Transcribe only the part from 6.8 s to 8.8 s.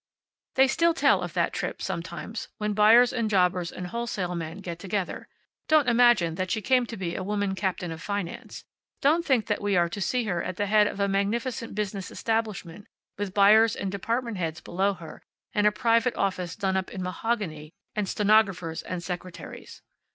to be a woman captain of finance.